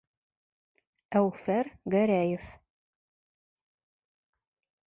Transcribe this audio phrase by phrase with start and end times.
[1.19, 2.49] Әүфәр Гәрәев: